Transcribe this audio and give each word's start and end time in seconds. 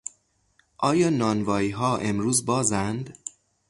آیا 0.77 1.09
نانواییها 1.09 1.97
امروز 1.97 2.45
بازند؟ 2.45 3.17